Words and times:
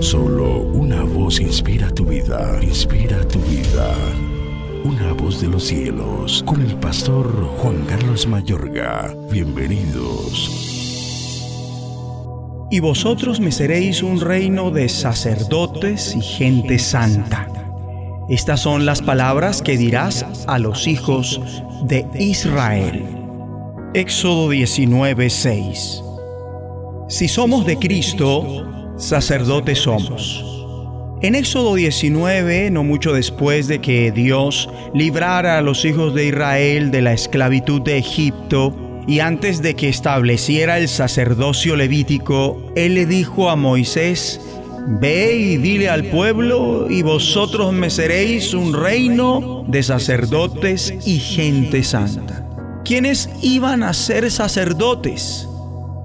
Solo 0.00 0.60
una 0.60 1.02
voz 1.02 1.40
inspira 1.40 1.88
tu 1.90 2.04
vida, 2.04 2.58
inspira 2.62 3.26
tu 3.28 3.38
vida. 3.40 3.94
Una 4.84 5.12
voz 5.12 5.40
de 5.40 5.48
los 5.48 5.64
cielos, 5.64 6.42
con 6.44 6.60
el 6.60 6.74
pastor 6.76 7.26
Juan 7.58 7.84
Carlos 7.86 8.26
Mayorga. 8.26 9.14
Bienvenidos. 9.30 10.50
Y 12.70 12.80
vosotros 12.80 13.38
me 13.38 13.52
seréis 13.52 14.02
un 14.02 14.20
reino 14.20 14.70
de 14.70 14.88
sacerdotes 14.88 16.16
y 16.16 16.20
gente 16.20 16.78
santa. 16.78 17.48
Estas 18.28 18.60
son 18.60 18.86
las 18.86 19.02
palabras 19.02 19.62
que 19.62 19.76
dirás 19.76 20.26
a 20.48 20.58
los 20.58 20.88
hijos 20.88 21.40
de 21.84 22.06
Israel. 22.18 23.04
Éxodo 23.94 24.50
19:6 24.50 26.02
Si 27.08 27.28
somos 27.28 27.64
de 27.66 27.76
Cristo, 27.78 28.66
sacerdotes 28.96 29.80
somos. 29.80 30.44
En 31.22 31.34
Éxodo 31.34 31.74
19, 31.74 32.70
no 32.70 32.84
mucho 32.84 33.12
después 33.12 33.68
de 33.68 33.80
que 33.80 34.12
Dios 34.12 34.68
librara 34.94 35.58
a 35.58 35.62
los 35.62 35.84
hijos 35.84 36.14
de 36.14 36.26
Israel 36.26 36.90
de 36.90 37.02
la 37.02 37.12
esclavitud 37.12 37.80
de 37.80 37.98
Egipto, 37.98 38.74
y 39.08 39.20
antes 39.20 39.62
de 39.62 39.74
que 39.74 39.88
estableciera 39.88 40.78
el 40.78 40.88
sacerdocio 40.88 41.76
levítico, 41.76 42.72
Él 42.74 42.94
le 42.94 43.06
dijo 43.06 43.48
a 43.48 43.56
Moisés, 43.56 44.40
Ve 44.88 45.36
y 45.36 45.56
dile 45.56 45.88
al 45.88 46.04
pueblo, 46.04 46.86
y 46.90 47.02
vosotros 47.02 47.72
me 47.72 47.90
seréis 47.90 48.52
un 48.52 48.72
reino 48.72 49.64
de 49.66 49.82
sacerdotes 49.82 50.94
y 51.06 51.18
gente 51.18 51.82
santa. 51.82 52.44
¿Quiénes 52.84 53.30
iban 53.42 53.82
a 53.82 53.92
ser 53.94 54.30
sacerdotes? 54.30 55.48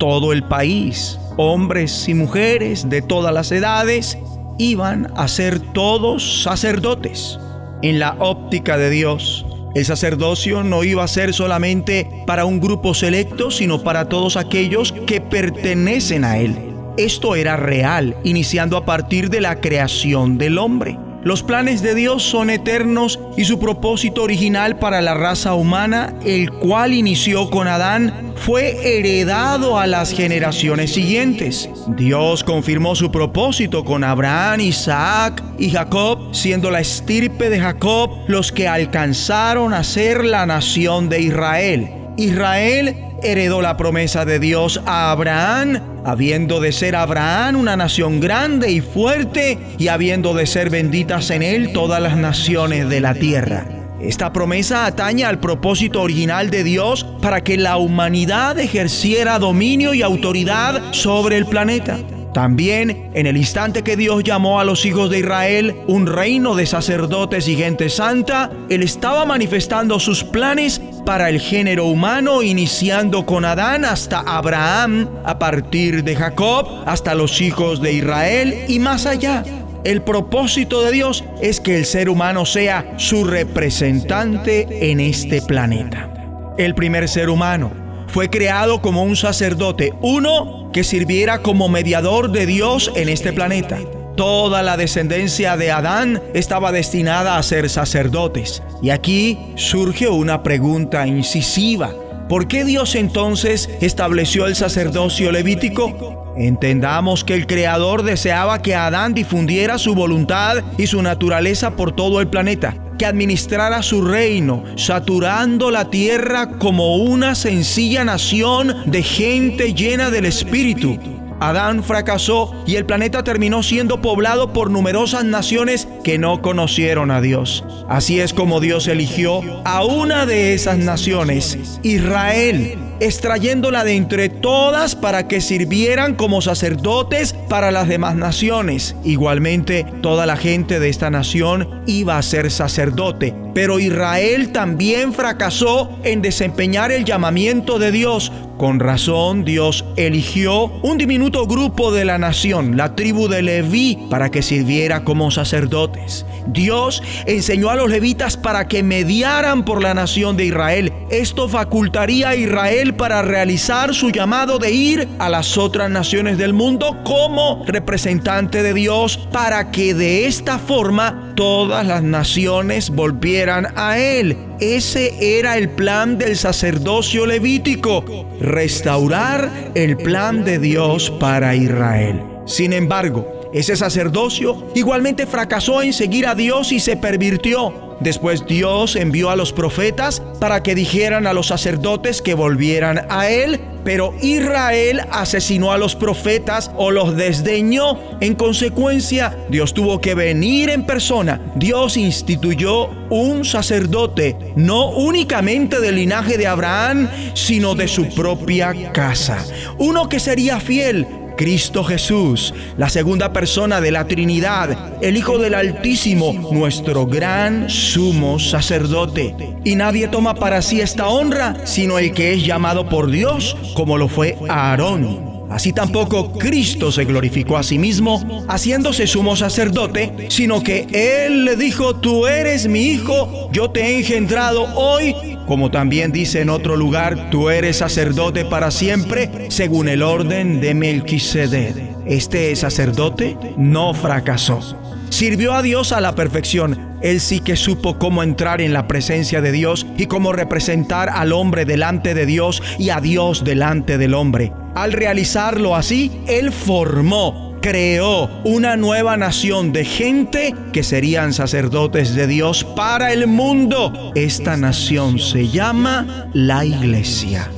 Todo 0.00 0.32
el 0.32 0.42
país 0.42 1.20
hombres 1.36 2.06
y 2.06 2.12
mujeres 2.12 2.90
de 2.90 3.00
todas 3.00 3.32
las 3.32 3.50
edades, 3.50 4.18
iban 4.58 5.10
a 5.16 5.26
ser 5.26 5.58
todos 5.58 6.42
sacerdotes. 6.42 7.38
En 7.82 7.98
la 7.98 8.16
óptica 8.18 8.76
de 8.76 8.90
Dios, 8.90 9.46
el 9.74 9.86
sacerdocio 9.86 10.62
no 10.62 10.84
iba 10.84 11.02
a 11.02 11.08
ser 11.08 11.32
solamente 11.32 12.06
para 12.26 12.44
un 12.44 12.60
grupo 12.60 12.92
selecto, 12.92 13.50
sino 13.50 13.82
para 13.82 14.08
todos 14.08 14.36
aquellos 14.36 14.92
que 14.92 15.22
pertenecen 15.22 16.24
a 16.24 16.36
Él. 16.38 16.56
Esto 16.98 17.36
era 17.36 17.56
real, 17.56 18.16
iniciando 18.22 18.76
a 18.76 18.84
partir 18.84 19.30
de 19.30 19.40
la 19.40 19.60
creación 19.60 20.36
del 20.36 20.58
hombre. 20.58 20.98
Los 21.22 21.42
planes 21.42 21.80
de 21.82 21.94
Dios 21.94 22.22
son 22.22 22.50
eternos 22.50 23.18
y 23.40 23.44
su 23.46 23.58
propósito 23.58 24.22
original 24.22 24.78
para 24.78 25.00
la 25.00 25.14
raza 25.14 25.54
humana, 25.54 26.12
el 26.26 26.50
cual 26.50 26.92
inició 26.92 27.48
con 27.48 27.68
Adán, 27.68 28.34
fue 28.36 28.98
heredado 28.98 29.78
a 29.78 29.86
las 29.86 30.12
generaciones 30.12 30.92
siguientes. 30.92 31.70
Dios 31.86 32.44
confirmó 32.44 32.94
su 32.94 33.10
propósito 33.10 33.82
con 33.82 34.04
Abraham, 34.04 34.60
Isaac 34.60 35.42
y 35.58 35.70
Jacob, 35.70 36.34
siendo 36.34 36.70
la 36.70 36.80
estirpe 36.80 37.48
de 37.48 37.60
Jacob 37.60 38.10
los 38.26 38.52
que 38.52 38.68
alcanzaron 38.68 39.72
a 39.72 39.84
ser 39.84 40.22
la 40.22 40.44
nación 40.44 41.08
de 41.08 41.22
Israel. 41.22 41.99
Israel 42.20 42.96
heredó 43.22 43.62
la 43.62 43.76
promesa 43.76 44.24
de 44.24 44.38
Dios 44.38 44.80
a 44.84 45.10
Abraham, 45.10 45.80
habiendo 46.04 46.60
de 46.60 46.72
ser 46.72 46.94
Abraham 46.94 47.56
una 47.56 47.76
nación 47.76 48.20
grande 48.20 48.70
y 48.70 48.80
fuerte, 48.80 49.58
y 49.78 49.88
habiendo 49.88 50.34
de 50.34 50.46
ser 50.46 50.68
benditas 50.70 51.30
en 51.30 51.42
él 51.42 51.72
todas 51.72 52.02
las 52.02 52.16
naciones 52.16 52.88
de 52.88 53.00
la 53.00 53.14
tierra. 53.14 53.66
Esta 54.00 54.32
promesa 54.32 54.86
atañe 54.86 55.24
al 55.24 55.40
propósito 55.40 56.02
original 56.02 56.50
de 56.50 56.64
Dios 56.64 57.04
para 57.20 57.42
que 57.42 57.56
la 57.56 57.76
humanidad 57.76 58.58
ejerciera 58.58 59.38
dominio 59.38 59.92
y 59.92 60.02
autoridad 60.02 60.92
sobre 60.92 61.36
el 61.36 61.46
planeta. 61.46 61.98
También 62.32 63.10
en 63.12 63.26
el 63.26 63.36
instante 63.36 63.82
que 63.82 63.96
Dios 63.96 64.22
llamó 64.22 64.60
a 64.60 64.64
los 64.64 64.86
hijos 64.86 65.10
de 65.10 65.18
Israel 65.18 65.76
un 65.88 66.06
reino 66.06 66.54
de 66.54 66.64
sacerdotes 66.64 67.48
y 67.48 67.56
gente 67.56 67.88
santa, 67.88 68.50
Él 68.68 68.82
estaba 68.82 69.26
manifestando 69.26 69.98
sus 69.98 70.22
planes 70.22 70.80
para 71.10 71.28
el 71.28 71.40
género 71.40 71.86
humano, 71.86 72.40
iniciando 72.40 73.26
con 73.26 73.44
Adán 73.44 73.84
hasta 73.84 74.20
Abraham, 74.20 75.08
a 75.24 75.40
partir 75.40 76.04
de 76.04 76.14
Jacob 76.14 76.84
hasta 76.86 77.16
los 77.16 77.40
hijos 77.40 77.82
de 77.82 77.94
Israel 77.94 78.66
y 78.68 78.78
más 78.78 79.06
allá. 79.06 79.42
El 79.82 80.02
propósito 80.02 80.82
de 80.82 80.92
Dios 80.92 81.24
es 81.42 81.58
que 81.58 81.76
el 81.76 81.84
ser 81.84 82.10
humano 82.10 82.46
sea 82.46 82.94
su 82.96 83.24
representante 83.24 84.92
en 84.92 85.00
este 85.00 85.42
planeta. 85.42 86.08
El 86.56 86.76
primer 86.76 87.08
ser 87.08 87.28
humano 87.28 87.72
fue 88.06 88.30
creado 88.30 88.80
como 88.80 89.02
un 89.02 89.16
sacerdote, 89.16 89.92
uno 90.02 90.70
que 90.72 90.84
sirviera 90.84 91.42
como 91.42 91.68
mediador 91.68 92.30
de 92.30 92.46
Dios 92.46 92.92
en 92.94 93.08
este 93.08 93.32
planeta. 93.32 93.80
Toda 94.16 94.62
la 94.62 94.76
descendencia 94.76 95.56
de 95.56 95.70
Adán 95.70 96.22
estaba 96.34 96.72
destinada 96.72 97.36
a 97.36 97.42
ser 97.42 97.68
sacerdotes. 97.70 98.62
Y 98.82 98.90
aquí 98.90 99.38
surge 99.56 100.08
una 100.08 100.42
pregunta 100.42 101.06
incisiva. 101.06 101.94
¿Por 102.28 102.46
qué 102.46 102.64
Dios 102.64 102.94
entonces 102.94 103.68
estableció 103.80 104.46
el 104.46 104.54
sacerdocio 104.54 105.32
levítico? 105.32 106.34
Entendamos 106.36 107.24
que 107.24 107.34
el 107.34 107.46
Creador 107.46 108.02
deseaba 108.02 108.62
que 108.62 108.74
Adán 108.74 109.14
difundiera 109.14 109.78
su 109.78 109.94
voluntad 109.94 110.62
y 110.78 110.86
su 110.86 111.02
naturaleza 111.02 111.76
por 111.76 111.92
todo 111.92 112.20
el 112.20 112.28
planeta 112.28 112.76
que 113.00 113.06
administrara 113.06 113.82
su 113.82 114.02
reino, 114.02 114.62
saturando 114.76 115.70
la 115.70 115.88
tierra 115.88 116.58
como 116.58 116.96
una 116.96 117.34
sencilla 117.34 118.04
nación 118.04 118.76
de 118.84 119.02
gente 119.02 119.72
llena 119.72 120.10
del 120.10 120.26
Espíritu. 120.26 120.98
Adán 121.40 121.82
fracasó 121.82 122.54
y 122.66 122.76
el 122.76 122.86
planeta 122.86 123.24
terminó 123.24 123.62
siendo 123.62 124.00
poblado 124.00 124.52
por 124.52 124.70
numerosas 124.70 125.24
naciones 125.24 125.88
que 126.04 126.18
no 126.18 126.42
conocieron 126.42 127.10
a 127.10 127.20
Dios. 127.20 127.64
Así 127.88 128.20
es 128.20 128.32
como 128.34 128.60
Dios 128.60 128.86
eligió 128.88 129.42
a 129.64 129.84
una 129.84 130.26
de 130.26 130.54
esas 130.54 130.78
naciones, 130.78 131.80
Israel, 131.82 132.78
extrayéndola 133.00 133.84
de 133.84 133.96
entre 133.96 134.28
todas 134.28 134.94
para 134.94 135.26
que 135.26 135.40
sirvieran 135.40 136.14
como 136.14 136.40
sacerdotes 136.40 137.34
para 137.48 137.70
las 137.70 137.88
demás 137.88 138.14
naciones. 138.14 138.94
Igualmente, 139.04 139.86
toda 140.02 140.26
la 140.26 140.36
gente 140.36 140.78
de 140.78 140.88
esta 140.88 141.10
nación 141.10 141.82
iba 141.86 142.18
a 142.18 142.22
ser 142.22 142.50
sacerdote. 142.50 143.34
Pero 143.54 143.80
Israel 143.80 144.52
también 144.52 145.12
fracasó 145.12 145.98
en 146.04 146.22
desempeñar 146.22 146.92
el 146.92 147.04
llamamiento 147.04 147.78
de 147.78 147.90
Dios. 147.90 148.32
Con 148.56 148.78
razón, 148.78 149.44
Dios 149.44 149.86
eligió 149.96 150.66
un 150.82 150.98
diminuto 150.98 151.46
grupo 151.46 151.92
de 151.92 152.04
la 152.04 152.18
nación, 152.18 152.76
la 152.76 152.94
tribu 152.94 153.26
de 153.26 153.40
Leví, 153.40 153.98
para 154.10 154.30
que 154.30 154.42
sirviera 154.42 155.02
como 155.02 155.30
sacerdotes. 155.30 156.26
Dios 156.46 157.02
enseñó 157.26 157.70
a 157.70 157.76
los 157.76 157.88
levitas 157.88 158.36
para 158.36 158.68
que 158.68 158.82
mediaran 158.82 159.64
por 159.64 159.82
la 159.82 159.94
nación 159.94 160.36
de 160.36 160.44
Israel. 160.44 160.92
Esto 161.10 161.48
facultaría 161.48 162.30
a 162.30 162.36
Israel 162.36 162.89
para 162.92 163.22
realizar 163.22 163.94
su 163.94 164.10
llamado 164.10 164.58
de 164.58 164.70
ir 164.70 165.08
a 165.18 165.28
las 165.28 165.58
otras 165.58 165.90
naciones 165.90 166.38
del 166.38 166.52
mundo 166.52 166.98
como 167.04 167.64
representante 167.66 168.62
de 168.62 168.74
Dios 168.74 169.16
para 169.32 169.70
que 169.70 169.94
de 169.94 170.26
esta 170.26 170.58
forma 170.58 171.32
todas 171.36 171.86
las 171.86 172.02
naciones 172.02 172.90
volvieran 172.90 173.68
a 173.76 173.98
Él. 173.98 174.36
Ese 174.60 175.38
era 175.38 175.56
el 175.56 175.70
plan 175.70 176.18
del 176.18 176.36
sacerdocio 176.36 177.26
levítico, 177.26 178.04
restaurar 178.40 179.50
el 179.74 179.96
plan 179.96 180.44
de 180.44 180.58
Dios 180.58 181.10
para 181.18 181.54
Israel. 181.54 182.22
Sin 182.46 182.72
embargo, 182.72 183.50
ese 183.52 183.76
sacerdocio 183.76 184.70
igualmente 184.74 185.26
fracasó 185.26 185.82
en 185.82 185.92
seguir 185.92 186.26
a 186.26 186.34
Dios 186.34 186.72
y 186.72 186.80
se 186.80 186.96
pervirtió. 186.96 187.89
Después 188.00 188.46
Dios 188.46 188.96
envió 188.96 189.30
a 189.30 189.36
los 189.36 189.52
profetas 189.52 190.22
para 190.40 190.62
que 190.62 190.74
dijeran 190.74 191.26
a 191.26 191.34
los 191.34 191.48
sacerdotes 191.48 192.22
que 192.22 192.34
volvieran 192.34 193.06
a 193.10 193.28
Él, 193.28 193.60
pero 193.84 194.14
Israel 194.22 195.02
asesinó 195.10 195.72
a 195.72 195.78
los 195.78 195.96
profetas 195.96 196.70
o 196.76 196.90
los 196.90 197.16
desdeñó. 197.16 197.98
En 198.20 198.34
consecuencia, 198.34 199.36
Dios 199.50 199.74
tuvo 199.74 200.00
que 200.00 200.14
venir 200.14 200.70
en 200.70 200.86
persona. 200.86 201.40
Dios 201.56 201.96
instituyó 201.96 202.88
un 203.10 203.44
sacerdote, 203.44 204.36
no 204.56 204.90
únicamente 204.90 205.80
del 205.80 205.96
linaje 205.96 206.38
de 206.38 206.46
Abraham, 206.46 207.08
sino 207.34 207.74
de 207.74 207.88
su 207.88 208.08
propia 208.14 208.74
casa. 208.92 209.44
Uno 209.78 210.08
que 210.08 210.20
sería 210.20 210.58
fiel 210.60 211.06
Cristo 211.40 211.82
Jesús, 211.84 212.52
la 212.76 212.90
segunda 212.90 213.32
persona 213.32 213.80
de 213.80 213.90
la 213.90 214.06
Trinidad, 214.06 215.02
el 215.02 215.16
Hijo 215.16 215.38
del 215.38 215.54
Altísimo, 215.54 216.34
nuestro 216.52 217.06
gran 217.06 217.70
sumo 217.70 218.38
sacerdote. 218.38 219.34
Y 219.64 219.74
nadie 219.74 220.08
toma 220.08 220.34
para 220.34 220.60
sí 220.60 220.82
esta 220.82 221.08
honra, 221.08 221.64
sino 221.64 221.98
el 221.98 222.12
que 222.12 222.34
es 222.34 222.44
llamado 222.44 222.90
por 222.90 223.10
Dios, 223.10 223.56
como 223.72 223.96
lo 223.96 224.06
fue 224.08 224.36
Aarón. 224.50 225.46
Así 225.48 225.72
tampoco 225.72 226.30
Cristo 226.32 226.92
se 226.92 227.06
glorificó 227.06 227.56
a 227.56 227.62
sí 227.62 227.78
mismo, 227.78 228.44
haciéndose 228.46 229.06
sumo 229.06 229.34
sacerdote, 229.34 230.26
sino 230.28 230.62
que 230.62 230.88
Él 230.92 231.46
le 231.46 231.56
dijo, 231.56 231.96
tú 231.96 232.26
eres 232.26 232.68
mi 232.68 232.82
hijo, 232.82 233.48
yo 233.50 233.70
te 233.70 233.80
he 233.80 233.98
engendrado 233.98 234.64
hoy 234.76 235.14
como 235.46 235.70
también 235.70 236.12
dice 236.12 236.40
en 236.40 236.50
otro 236.50 236.76
lugar, 236.76 237.30
tú 237.30 237.50
eres 237.50 237.78
sacerdote 237.78 238.44
para 238.44 238.70
siempre, 238.70 239.46
según 239.48 239.88
el 239.88 240.02
orden 240.02 240.60
de 240.60 240.74
Melquisedec. 240.74 241.74
este 242.06 242.54
sacerdote 242.56 243.36
no 243.56 243.94
fracasó. 243.94 244.76
Sirvió 245.10 245.54
a 245.54 245.62
Dios 245.62 245.92
a 245.92 246.00
la 246.00 246.14
perfección. 246.14 246.96
Él 247.02 247.20
sí 247.20 247.40
que 247.40 247.56
supo 247.56 247.98
cómo 247.98 248.22
entrar 248.22 248.60
en 248.60 248.72
la 248.72 248.86
presencia 248.86 249.40
de 249.40 249.52
Dios 249.52 249.86
y 249.96 250.06
cómo 250.06 250.32
representar 250.32 251.08
al 251.08 251.32
hombre 251.32 251.64
delante 251.64 252.14
de 252.14 252.26
Dios 252.26 252.62
y 252.78 252.90
a 252.90 253.00
Dios 253.00 253.42
delante 253.44 253.98
del 253.98 254.14
hombre. 254.14 254.52
Al 254.74 254.92
realizarlo 254.92 255.74
así, 255.74 256.20
Él 256.28 256.52
formó, 256.52 257.49
creó 257.60 258.30
una 258.44 258.76
nueva 258.76 259.16
nación 259.16 259.72
de 259.72 259.84
gente 259.84 260.54
que 260.72 260.82
serían 260.82 261.32
sacerdotes 261.32 262.14
de 262.14 262.26
Dios 262.26 262.64
para 262.64 263.12
el 263.12 263.26
mundo. 263.26 264.12
Esta 264.14 264.56
nación 264.56 265.18
se 265.18 265.48
llama 265.48 266.28
la 266.32 266.64
iglesia. 266.64 267.50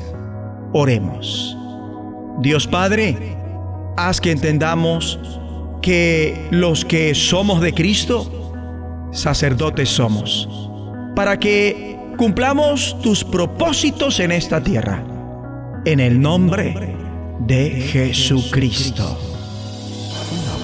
Oremos. 0.72 1.56
Dios 2.40 2.66
Padre, 2.66 3.36
haz 3.96 4.20
que 4.20 4.32
entendamos 4.32 5.18
que 5.80 6.48
los 6.50 6.84
que 6.84 7.14
somos 7.14 7.60
de 7.60 7.72
Cristo, 7.72 9.10
sacerdotes 9.12 9.88
somos, 9.88 10.48
para 11.14 11.38
que 11.38 11.98
cumplamos 12.16 12.96
tus 13.02 13.24
propósitos 13.24 14.20
en 14.20 14.32
esta 14.32 14.62
tierra. 14.62 15.04
En 15.84 15.98
el 16.00 16.20
nombre 16.20 16.96
de 17.40 17.70
Jesucristo. 17.70 19.31